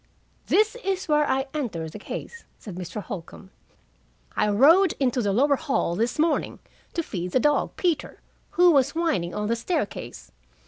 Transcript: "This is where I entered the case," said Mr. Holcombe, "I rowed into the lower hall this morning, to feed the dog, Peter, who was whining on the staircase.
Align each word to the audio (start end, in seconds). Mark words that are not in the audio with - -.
"This 0.47 0.75
is 0.83 1.07
where 1.07 1.29
I 1.29 1.45
entered 1.53 1.91
the 1.91 1.99
case," 1.99 2.43
said 2.57 2.73
Mr. 2.73 3.03
Holcombe, 3.03 3.51
"I 4.35 4.49
rowed 4.49 4.95
into 4.99 5.21
the 5.21 5.31
lower 5.31 5.57
hall 5.57 5.95
this 5.95 6.17
morning, 6.17 6.57
to 6.95 7.03
feed 7.03 7.33
the 7.33 7.39
dog, 7.39 7.75
Peter, 7.75 8.19
who 8.57 8.71
was 8.71 8.95
whining 8.95 9.35
on 9.35 9.45
the 9.47 9.55
staircase. 9.55 10.31